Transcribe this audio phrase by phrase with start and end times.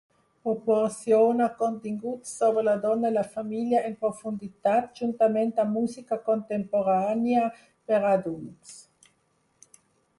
[0.47, 7.47] Proporciona continguts sobre la dona i la família en profunditat, juntament amb música contemporània
[7.91, 8.77] per a adults.